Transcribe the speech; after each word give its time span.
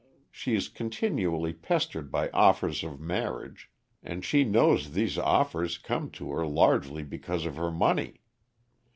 She 0.31 0.55
is 0.55 0.67
continually 0.67 1.53
pestered 1.53 2.09
by 2.11 2.31
offers 2.31 2.83
of 2.83 2.99
marriage, 2.99 3.69
and 4.01 4.25
she 4.25 4.43
knows 4.43 4.93
these 4.93 5.19
offers 5.19 5.77
come 5.77 6.09
to 6.13 6.31
her 6.31 6.47
largely 6.47 7.03
because 7.03 7.45
of 7.45 7.55
her 7.57 7.69
money. 7.69 8.21